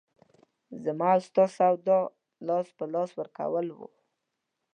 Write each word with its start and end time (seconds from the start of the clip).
زما 0.83 1.07
او 1.15 1.21
ستا 1.27 1.45
سودا 1.57 1.99
لاس 2.47 2.67
په 2.77 2.85
لاس 2.93 3.09
ورکول 3.19 3.67
وو. 3.71 3.87